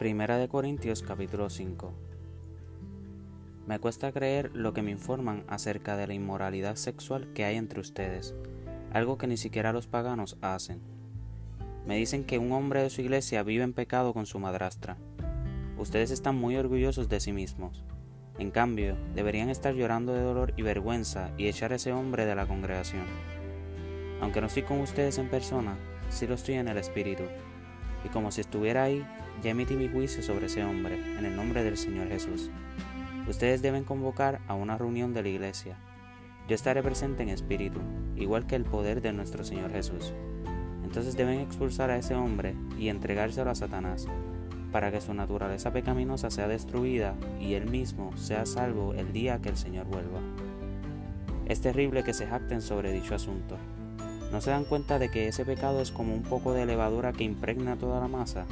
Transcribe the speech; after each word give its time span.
Primera 0.00 0.38
de 0.38 0.48
Corintios 0.48 1.02
capítulo 1.02 1.50
5 1.50 1.92
Me 3.66 3.78
cuesta 3.80 4.10
creer 4.12 4.50
lo 4.54 4.72
que 4.72 4.80
me 4.80 4.92
informan 4.92 5.44
acerca 5.46 5.94
de 5.98 6.06
la 6.06 6.14
inmoralidad 6.14 6.76
sexual 6.76 7.30
que 7.34 7.44
hay 7.44 7.56
entre 7.56 7.80
ustedes, 7.80 8.34
algo 8.94 9.18
que 9.18 9.26
ni 9.26 9.36
siquiera 9.36 9.74
los 9.74 9.88
paganos 9.88 10.38
hacen. 10.40 10.80
Me 11.86 11.96
dicen 11.96 12.24
que 12.24 12.38
un 12.38 12.50
hombre 12.52 12.82
de 12.82 12.88
su 12.88 13.02
iglesia 13.02 13.42
vive 13.42 13.62
en 13.62 13.74
pecado 13.74 14.14
con 14.14 14.24
su 14.24 14.38
madrastra. 14.38 14.96
Ustedes 15.76 16.10
están 16.10 16.34
muy 16.34 16.56
orgullosos 16.56 17.10
de 17.10 17.20
sí 17.20 17.34
mismos. 17.34 17.84
En 18.38 18.50
cambio, 18.50 18.96
deberían 19.14 19.50
estar 19.50 19.74
llorando 19.74 20.14
de 20.14 20.22
dolor 20.22 20.54
y 20.56 20.62
vergüenza 20.62 21.30
y 21.36 21.46
echar 21.46 21.74
a 21.74 21.76
ese 21.76 21.92
hombre 21.92 22.24
de 22.24 22.36
la 22.36 22.46
congregación. 22.46 23.04
Aunque 24.22 24.40
no 24.40 24.46
estoy 24.46 24.62
con 24.62 24.80
ustedes 24.80 25.18
en 25.18 25.28
persona, 25.28 25.76
sí 26.08 26.26
lo 26.26 26.36
estoy 26.36 26.54
en 26.54 26.68
el 26.68 26.78
espíritu 26.78 27.24
y 28.04 28.08
como 28.08 28.30
si 28.30 28.40
estuviera 28.40 28.84
ahí, 28.84 29.06
ya 29.42 29.50
emití 29.50 29.74
mi 29.74 29.88
juicio 29.88 30.22
sobre 30.22 30.46
ese 30.46 30.64
hombre, 30.64 30.96
en 31.18 31.24
el 31.24 31.36
nombre 31.36 31.64
del 31.64 31.76
Señor 31.76 32.08
Jesús. 32.08 32.50
Ustedes 33.28 33.62
deben 33.62 33.84
convocar 33.84 34.40
a 34.48 34.54
una 34.54 34.76
reunión 34.76 35.14
de 35.14 35.22
la 35.22 35.28
iglesia. 35.28 35.76
Yo 36.48 36.54
estaré 36.54 36.82
presente 36.82 37.22
en 37.22 37.28
espíritu, 37.28 37.80
igual 38.16 38.46
que 38.46 38.56
el 38.56 38.64
poder 38.64 39.02
de 39.02 39.12
nuestro 39.12 39.44
Señor 39.44 39.70
Jesús. 39.70 40.12
Entonces 40.82 41.16
deben 41.16 41.40
expulsar 41.40 41.90
a 41.90 41.96
ese 41.96 42.14
hombre 42.14 42.54
y 42.78 42.88
entregárselo 42.88 43.50
a 43.50 43.54
Satanás, 43.54 44.08
para 44.72 44.90
que 44.90 45.00
su 45.00 45.14
naturaleza 45.14 45.72
pecaminosa 45.72 46.30
sea 46.30 46.48
destruida 46.48 47.14
y 47.40 47.54
él 47.54 47.68
mismo 47.70 48.16
sea 48.16 48.46
salvo 48.46 48.94
el 48.94 49.12
día 49.12 49.40
que 49.40 49.48
el 49.48 49.56
Señor 49.56 49.86
vuelva. 49.86 50.20
Es 51.46 51.60
terrible 51.60 52.04
que 52.04 52.14
se 52.14 52.26
jacten 52.26 52.62
sobre 52.62 52.92
dicho 52.92 53.14
asunto, 53.14 53.56
¿No 54.32 54.40
se 54.40 54.50
dan 54.50 54.64
cuenta 54.64 54.98
de 54.98 55.10
que 55.10 55.26
ese 55.26 55.44
pecado 55.44 55.80
es 55.80 55.90
como 55.90 56.14
un 56.14 56.22
poco 56.22 56.52
de 56.52 56.64
levadura 56.64 57.12
que 57.12 57.24
impregna 57.24 57.76
toda 57.76 58.00
la 58.00 58.06
masa? 58.06 58.46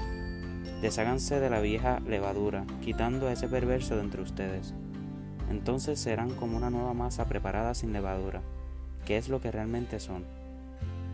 Desháganse 0.82 1.38
de 1.38 1.50
la 1.50 1.60
vieja 1.60 2.00
levadura, 2.00 2.64
quitando 2.82 3.28
a 3.28 3.32
ese 3.32 3.48
perverso 3.48 3.94
de 3.94 4.02
entre 4.02 4.22
ustedes. 4.22 4.74
Entonces 5.50 6.00
serán 6.00 6.30
como 6.30 6.56
una 6.56 6.70
nueva 6.70 6.94
masa 6.94 7.26
preparada 7.26 7.74
sin 7.74 7.92
levadura, 7.92 8.42
que 9.06 9.16
es 9.16 9.28
lo 9.28 9.40
que 9.40 9.52
realmente 9.52 10.00
son. 10.00 10.24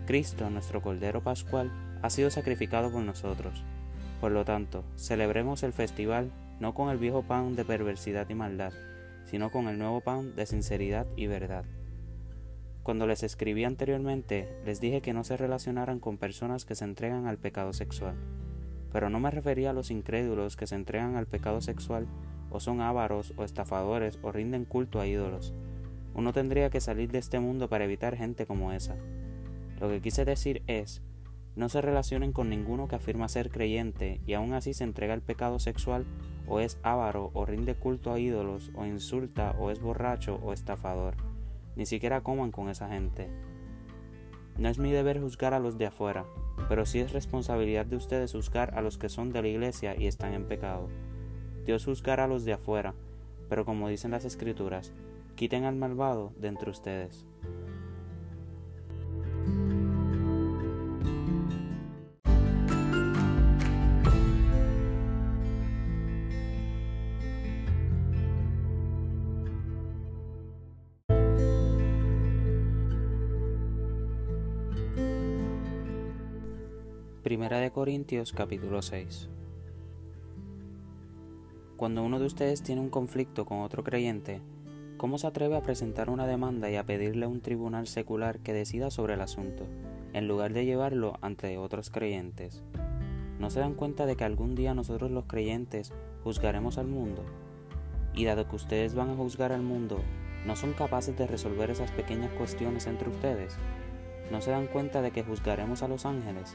Cristo, 0.07 0.49
nuestro 0.51 0.83
Cordero 0.83 1.23
Pascual, 1.23 1.71
ha 2.03 2.11
sido 2.11 2.31
sacrificado 2.31 2.91
por 2.91 3.03
nosotros. 3.03 3.63
Por 4.21 4.33
lo 4.33 4.45
tanto, 4.45 4.85
celebremos 4.97 5.63
el 5.63 5.73
festival 5.73 6.31
no 6.59 6.75
con 6.75 6.89
el 6.89 6.99
viejo 6.99 7.23
pan 7.23 7.57
de 7.57 7.65
perversidad 7.65 8.29
y 8.31 8.35
maldad, 8.35 8.73
sino 9.27 9.51
con 9.51 9.69
el 9.69 9.79
nuevo 9.79 10.01
pan 10.01 10.35
de 10.35 10.47
sinceridad 10.47 11.07
y 11.17 11.27
verdad. 11.27 11.65
Cuando 12.85 13.07
les 13.07 13.23
escribí 13.23 13.65
anteriormente, 13.65 14.47
les 14.67 14.79
dije 14.79 15.01
que 15.01 15.15
no 15.15 15.25
se 15.25 15.39
relacionaran 15.39 16.01
con 16.01 16.19
personas 16.19 16.67
que 16.67 16.75
se 16.75 16.85
entregan 16.85 17.27
al 17.27 17.39
pecado 17.39 17.73
sexual, 17.73 18.15
pero 18.93 19.09
no 19.09 19.21
me 19.21 19.31
refería 19.31 19.71
a 19.71 19.73
los 19.73 19.91
incrédulos 19.91 20.55
que 20.55 20.67
se 20.67 20.75
entregan 20.75 21.17
al 21.17 21.27
pecado 21.27 21.63
sexual 21.63 22.07
o 22.51 22.61
son 22.61 22.83
ávaros 22.83 23.33
o 23.39 23.45
estafadores 23.45 24.19
o 24.21 24.33
rinden 24.33 24.67
culto 24.67 25.01
a 25.01 25.07
ídolos. 25.07 25.55
Uno 26.13 26.35
tendría 26.35 26.69
que 26.69 26.83
salir 26.83 27.11
de 27.11 27.21
este 27.21 27.41
mundo 27.41 27.71
para 27.71 27.85
evitar 27.85 28.19
gente 28.19 28.45
como 28.45 28.71
esa. 28.71 28.97
Lo 29.81 29.89
que 29.89 30.03
quise 30.03 30.27
decir 30.27 30.63
es, 30.67 31.01
no 31.57 31.71
se 31.71 31.81
relacionen 31.81 32.33
con 32.33 32.51
ninguno 32.51 32.87
que 32.87 32.97
afirma 32.97 33.31
ser 33.31 33.49
creyente 33.51 34.21
y 34.27 34.35
aún 34.35 34.53
así 34.53 34.75
se 34.75 34.85
entrega 34.85 35.15
al 35.15 35.23
pecado 35.23 35.59
sexual 35.59 36.05
o 36.47 36.61
es 36.61 36.77
avaro 36.83 37.31
o 37.33 37.47
rinde 37.47 37.77
culto 37.77 38.13
a 38.13 38.21
ídolos 38.21 38.71
o 38.75 38.85
insulta 38.85 39.53
o 39.59 39.71
es 39.71 39.81
borracho 39.81 40.39
o 40.43 40.53
estafador 40.53 41.15
ni 41.77 41.87
siquiera 41.87 42.23
coman 42.23 42.51
con 42.51 42.69
esa 42.69 42.89
gente. 42.89 43.29
No 44.59 44.69
es 44.69 44.79
mi 44.79 44.93
deber 44.93 45.21
juzgar 45.21 45.55
a 45.55 45.59
los 45.59 45.79
de 45.79 45.87
afuera, 45.87 46.25
pero 46.69 46.87
sí 46.87 47.01
es 47.01 47.13
responsabilidad 47.13 47.87
de 47.87 47.97
ustedes 47.97 48.33
juzgar 48.33 48.79
a 48.79 48.83
los 48.83 48.99
que 48.99 49.09
son 49.09 49.33
de 49.33 49.43
la 49.43 49.49
iglesia 49.49 49.97
y 49.97 50.07
están 50.07 50.33
en 50.35 50.47
pecado. 50.47 50.89
Dios 51.65 51.85
juzgará 51.85 52.25
a 52.25 52.29
los 52.29 52.45
de 52.45 52.53
afuera, 52.53 52.95
pero 53.49 53.65
como 53.65 53.89
dicen 53.89 54.13
las 54.13 54.25
escrituras, 54.25 54.93
quiten 55.35 55.65
al 55.65 55.77
malvado 55.77 56.33
de 56.39 56.49
entre 56.49 56.71
ustedes. 56.71 57.27
Primera 77.25 77.59
de 77.59 77.71
Corintios 77.71 78.35
capítulo 78.35 78.83
6 78.83 79.31
Cuando 81.79 82.03
uno 82.03 82.19
de 82.19 82.27
ustedes 82.27 82.63
tiene 82.63 82.83
un 82.83 82.91
conflicto 82.91 83.47
con 83.47 83.63
otro 83.63 83.83
creyente, 83.83 84.43
¿cómo 84.99 85.17
se 85.17 85.27
atreve 85.27 85.57
a 85.57 85.63
presentar 85.63 86.11
una 86.11 86.27
demanda 86.27 86.69
y 86.69 86.77
a 86.77 86.85
pedirle 86.85 87.25
a 87.25 87.29
un 87.29 87.41
tribunal 87.41 87.87
secular 87.87 88.41
que 88.41 88.53
decida 88.53 88.91
sobre 88.91 89.15
el 89.15 89.23
asunto, 89.23 89.65
en 90.13 90.29
lugar 90.29 90.53
de 90.53 90.67
llevarlo 90.67 91.15
ante 91.23 91.57
otros 91.57 91.89
creyentes? 91.89 92.63
¿No 93.39 93.49
se 93.49 93.61
dan 93.61 93.73
cuenta 93.73 94.05
de 94.05 94.17
que 94.17 94.25
algún 94.25 94.55
día 94.55 94.75
nosotros 94.75 95.11
los 95.11 95.25
creyentes 95.25 95.95
juzgaremos 96.25 96.77
al 96.77 96.89
mundo? 96.89 97.25
Y 98.13 98.27
dado 98.27 98.47
que 98.47 98.57
ustedes 98.57 98.95
van 98.95 99.09
a 99.09 99.17
juzgar 99.17 99.51
al 99.51 99.63
mundo, 99.63 99.99
¿no 100.45 100.57
son 100.57 100.75
capaces 100.75 101.17
de 101.17 101.27
resolver 101.27 101.71
esas 101.71 101.91
pequeñas 101.91 102.33
cuestiones 102.33 102.87
entre 102.87 103.09
ustedes? 103.09 103.57
¿No 104.31 104.43
se 104.43 104.51
dan 104.51 104.67
cuenta 104.67 105.01
de 105.01 105.11
que 105.11 105.23
juzgaremos 105.23 105.83
a 105.83 105.89
los 105.89 106.05
ángeles? 106.05 106.55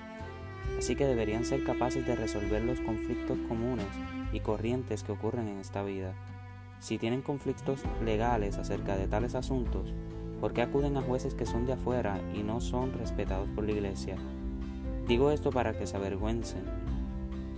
Así 0.77 0.95
que 0.95 1.05
deberían 1.05 1.45
ser 1.45 1.63
capaces 1.63 2.05
de 2.05 2.15
resolver 2.15 2.63
los 2.63 2.79
conflictos 2.79 3.37
comunes 3.47 3.87
y 4.31 4.39
corrientes 4.39 5.03
que 5.03 5.11
ocurren 5.11 5.47
en 5.47 5.59
esta 5.59 5.83
vida. 5.83 6.13
Si 6.79 6.97
tienen 6.97 7.21
conflictos 7.21 7.81
legales 8.03 8.57
acerca 8.57 8.95
de 8.95 9.07
tales 9.07 9.35
asuntos, 9.35 9.93
¿por 10.39 10.53
qué 10.53 10.61
acuden 10.61 10.97
a 10.97 11.01
jueces 11.01 11.33
que 11.33 11.45
son 11.45 11.65
de 11.65 11.73
afuera 11.73 12.21
y 12.33 12.43
no 12.43 12.61
son 12.61 12.93
respetados 12.93 13.49
por 13.49 13.65
la 13.65 13.71
iglesia? 13.71 14.15
Digo 15.07 15.31
esto 15.31 15.51
para 15.51 15.77
que 15.77 15.87
se 15.87 15.97
avergüencen. 15.97 16.63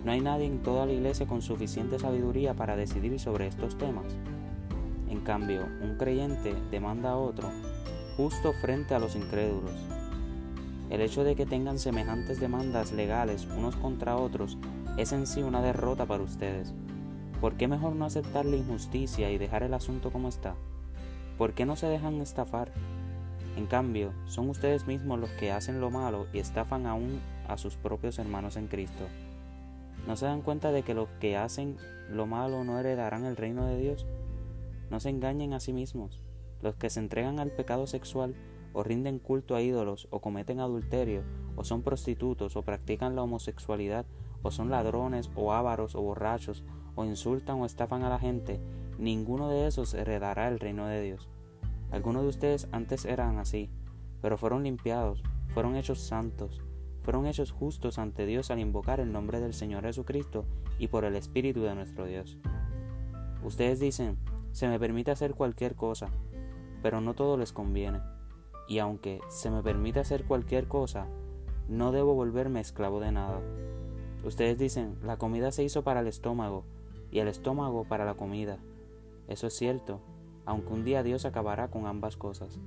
No 0.04 0.12
hay 0.12 0.22
nadie 0.22 0.46
en 0.46 0.64
toda 0.64 0.86
la 0.86 0.94
iglesia 0.94 1.28
con 1.28 1.42
suficiente 1.42 2.00
sabiduría 2.00 2.56
para 2.56 2.76
decidir 2.76 3.20
sobre 3.20 3.48
estos 3.48 3.78
temas. 3.78 4.06
En 5.10 5.20
cambio, 5.22 5.68
un 5.84 5.98
creyente 5.98 6.56
demanda 6.72 7.12
a 7.12 7.18
otro 7.18 7.50
justo 8.18 8.54
frente 8.54 8.94
a 8.94 9.00
los 9.00 9.16
incrédulos 9.16 10.01
el 10.91 11.00
hecho 11.00 11.24
de 11.24 11.35
que 11.35 11.46
tengan 11.46 11.79
semejantes 11.79 12.41
demandas 12.41 12.91
legales 12.91 13.47
unos 13.57 13.78
contra 13.78 14.18
otros 14.18 14.57
es 14.97 15.13
en 15.13 15.25
sí 15.25 15.41
una 15.41 15.62
derrota 15.62 16.06
para 16.06 16.22
ustedes. 16.22 16.74
¿Por 17.40 17.56
qué 17.56 17.69
mejor 17.69 17.96
no 17.96 18.03
aceptar 18.03 18.46
la 18.46 18.57
injusticia 18.57 19.31
y 19.31 19.38
dejar 19.38 19.63
el 19.63 19.74
asunto 19.74 20.12
como 20.12 20.28
está? 20.28 20.53
¿Por 21.38 21.53
qué 21.53 21.66
no 21.66 21.78
se 21.78 21.88
dejan 21.88 22.19
estafar? 22.19 22.74
En 23.56 23.68
cambio, 23.68 24.12
son 24.25 24.50
ustedes 24.50 24.85
mismos 24.85 25.18
los 25.18 25.29
que 25.31 25.53
hacen 25.53 25.79
lo 25.79 25.90
malo 25.90 26.28
y 26.34 26.40
estafan 26.40 26.85
aún 26.85 27.22
a 27.47 27.58
sus 27.58 27.78
propios 27.78 28.19
hermanos 28.19 28.58
en 28.58 28.68
Cristo. 28.68 29.08
¿No 30.08 30.18
se 30.18 30.25
dan 30.25 30.41
cuenta 30.41 30.73
de 30.73 30.84
que 30.84 30.94
los 30.94 31.08
que 31.22 31.38
hacen 31.38 31.78
lo 32.09 32.25
malo 32.28 32.66
no 32.66 32.78
heredarán 32.78 33.23
el 33.23 33.38
reino 33.38 33.66
de 33.66 33.78
Dios? 33.78 34.06
No 34.90 35.00
se 35.00 35.09
engañen 35.09 35.53
a 35.53 35.62
sí 35.62 35.72
mismos. 35.72 36.22
Los 36.62 36.75
que 36.75 36.90
se 36.90 37.00
entregan 37.00 37.40
al 37.40 37.52
pecado 37.52 37.88
sexual 37.88 38.35
o 38.74 38.84
rinden 38.84 39.20
culto 39.20 39.56
a 39.56 39.62
ídolos, 39.62 40.08
o 40.12 40.22
cometen 40.22 40.59
adulterio, 40.59 41.24
o 41.56 41.64
son 41.64 41.82
prostitutos, 41.82 42.56
o 42.56 42.64
practican 42.64 43.16
la 43.16 43.24
homosexualidad, 43.24 44.06
o 44.44 44.52
son 44.52 44.70
ladrones, 44.70 45.30
o 45.36 45.54
ávaros, 45.54 45.96
o 45.96 46.02
borrachos, 46.02 46.64
o 46.96 47.06
insultan 47.06 47.59
o 47.59 47.66
estafan 47.66 48.04
a 48.04 48.09
la 48.09 48.20
gente, 48.20 48.59
ninguno 48.98 49.50
de 49.50 49.68
esos 49.68 49.94
heredará 49.94 50.48
el 50.48 50.59
reino 50.59 50.88
de 50.88 51.02
Dios. 51.02 51.30
Algunos 51.92 52.24
de 52.24 52.30
ustedes 52.30 52.68
antes 52.72 53.06
eran 53.06 53.38
así, 53.38 53.70
pero 54.22 54.38
fueron 54.38 54.64
limpiados, 54.64 55.24
fueron 55.53 55.76
hechos 55.76 56.00
santos, 56.00 56.62
fueron 57.02 57.26
hechos 57.26 57.52
justos 57.52 57.97
ante 57.97 58.26
Dios 58.26 58.52
al 58.52 58.59
invocar 58.59 59.00
el 59.00 59.12
nombre 59.12 59.40
del 59.40 59.53
Señor 59.53 59.84
Jesucristo 59.84 60.46
y 60.79 60.88
por 60.88 61.03
el 61.03 61.16
Espíritu 61.16 61.64
de 61.64 61.76
nuestro 61.76 62.06
Dios. 62.06 62.38
Ustedes 63.44 63.79
dicen, 63.79 64.18
se 64.52 64.68
me 64.68 64.79
permite 64.79 65.12
hacer 65.12 65.34
cualquier 65.34 65.76
cosa, 65.76 66.09
pero 66.82 67.02
no 67.02 67.14
todo 67.14 67.38
les 67.38 67.52
conviene 67.52 68.00
y 68.72 68.79
aunque 68.79 69.20
se 69.28 69.52
me 69.52 69.62
permite 69.62 70.00
hacer 70.00 70.23
cualquier 70.23 70.70
cosa, 70.70 71.06
no 71.68 71.91
debo 71.91 72.14
volverme 72.14 72.62
esclavo 72.62 73.02
de 73.02 73.12
nada. 73.12 73.41
Ustedes 74.23 74.58
dicen, 74.58 74.96
la 75.03 75.18
comida 75.18 75.52
se 75.52 75.62
hizo 75.62 75.84
para 75.84 76.00
el 76.00 76.08
estómago 76.08 76.64
y 77.12 77.20
el 77.20 77.28
estómago 77.28 77.84
para 77.84 78.06
la 78.06 78.14
comida. 78.14 78.59
Eso 79.28 79.47
es 79.47 79.58
cierto, 79.58 80.00
aunque 80.46 80.72
un 80.72 80.85
día 80.85 81.03
Dios 81.03 81.26
acabará 81.26 81.68
con 81.68 81.85
ambas 81.85 82.16
cosas. 82.16 82.62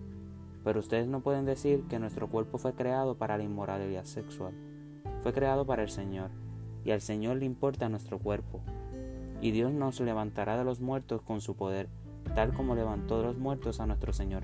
Pero 0.63 0.81
ustedes 0.81 1.09
no 1.09 1.21
pueden 1.21 1.47
decir 1.47 1.85
que 1.89 1.99
nuestro 1.99 2.29
cuerpo 2.29 2.59
fue 2.59 2.75
creado 2.75 3.15
para 3.17 3.39
la 3.39 3.45
inmoralidad 3.45 4.05
sexual. 4.05 4.53
Fue 5.23 5.33
creado 5.33 5.65
para 5.65 5.85
el 5.85 5.89
Señor, 5.89 6.29
y 6.85 6.91
al 6.91 7.01
Señor 7.01 7.39
le 7.39 7.47
importa 7.47 7.89
nuestro 7.89 8.19
cuerpo. 8.19 8.61
Y 9.41 9.53
Dios 9.53 9.73
nos 9.73 10.01
levantará 10.01 10.59
de 10.59 10.65
los 10.65 10.81
muertos 10.81 11.23
con 11.23 11.41
su 11.41 11.57
poder, 11.57 11.89
tal 12.35 12.53
como 12.53 12.75
levantó 12.75 13.21
de 13.21 13.25
los 13.25 13.39
muertos 13.39 13.81
a 13.81 13.87
nuestro 13.87 14.13
Señor. 14.13 14.43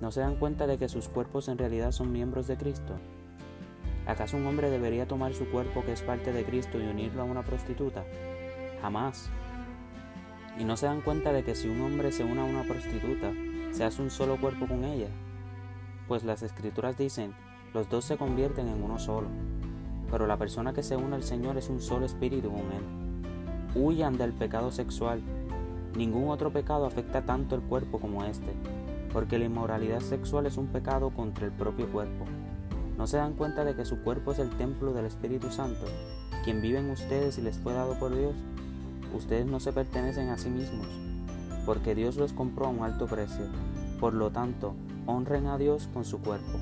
¿No 0.00 0.10
se 0.10 0.20
dan 0.20 0.36
cuenta 0.36 0.66
de 0.66 0.78
que 0.78 0.88
sus 0.88 1.08
cuerpos 1.08 1.48
en 1.48 1.58
realidad 1.58 1.92
son 1.92 2.10
miembros 2.10 2.46
de 2.46 2.56
Cristo? 2.56 2.94
¿Acaso 4.06 4.38
un 4.38 4.46
hombre 4.46 4.70
debería 4.70 5.06
tomar 5.06 5.34
su 5.34 5.44
cuerpo 5.50 5.84
que 5.84 5.92
es 5.92 6.00
parte 6.00 6.32
de 6.32 6.44
Cristo 6.44 6.80
y 6.80 6.86
unirlo 6.86 7.20
a 7.20 7.26
una 7.26 7.44
prostituta? 7.44 8.04
Jamás. 8.80 9.28
¿Y 10.58 10.64
no 10.64 10.78
se 10.78 10.86
dan 10.86 11.02
cuenta 11.02 11.32
de 11.32 11.44
que 11.44 11.54
si 11.54 11.68
un 11.68 11.82
hombre 11.82 12.12
se 12.12 12.24
une 12.24 12.40
a 12.40 12.44
una 12.44 12.62
prostituta, 12.62 13.30
se 13.72 13.84
hace 13.84 14.00
un 14.00 14.10
solo 14.10 14.40
cuerpo 14.40 14.66
con 14.66 14.84
ella? 14.84 15.08
Pues 16.08 16.24
las 16.24 16.42
escrituras 16.42 16.96
dicen, 16.96 17.34
los 17.74 17.90
dos 17.90 18.06
se 18.06 18.16
convierten 18.16 18.68
en 18.68 18.82
uno 18.82 18.98
solo. 18.98 19.28
Pero 20.10 20.26
la 20.26 20.38
persona 20.38 20.72
que 20.72 20.82
se 20.82 20.96
une 20.96 21.14
al 21.14 21.22
Señor 21.22 21.58
es 21.58 21.68
un 21.68 21.80
solo 21.80 22.06
espíritu 22.06 22.50
con 22.50 22.72
Él. 22.72 22.82
Huyan 23.74 24.16
del 24.16 24.32
pecado 24.32 24.72
sexual. 24.72 25.20
Ningún 25.94 26.30
otro 26.30 26.50
pecado 26.52 26.86
afecta 26.86 27.22
tanto 27.26 27.54
el 27.54 27.60
cuerpo 27.60 28.00
como 28.00 28.24
este, 28.24 28.52
porque 29.12 29.38
la 29.38 29.46
inmoralidad 29.46 30.00
sexual 30.00 30.46
es 30.46 30.56
un 30.56 30.68
pecado 30.68 31.10
contra 31.10 31.46
el 31.46 31.52
propio 31.52 31.90
cuerpo. 31.90 32.24
¿No 32.96 33.06
se 33.06 33.16
dan 33.16 33.34
cuenta 33.34 33.64
de 33.64 33.74
que 33.74 33.84
su 33.84 34.02
cuerpo 34.02 34.32
es 34.32 34.38
el 34.38 34.50
templo 34.50 34.92
del 34.92 35.06
Espíritu 35.06 35.50
Santo, 35.50 35.86
quien 36.44 36.60
vive 36.60 36.78
en 36.78 36.90
ustedes 36.90 37.38
y 37.38 37.42
les 37.42 37.58
fue 37.58 37.72
dado 37.72 37.98
por 37.98 38.16
Dios? 38.16 38.34
Ustedes 39.16 39.46
no 39.46 39.58
se 39.58 39.72
pertenecen 39.72 40.28
a 40.28 40.38
sí 40.38 40.50
mismos, 40.50 40.86
porque 41.66 41.94
Dios 41.94 42.16
los 42.16 42.32
compró 42.32 42.66
a 42.66 42.70
un 42.70 42.82
alto 42.82 43.06
precio. 43.06 43.46
Por 43.98 44.14
lo 44.14 44.30
tanto, 44.30 44.74
honren 45.06 45.46
a 45.46 45.58
Dios 45.58 45.88
con 45.92 46.04
su 46.04 46.20
cuerpo. 46.20 46.58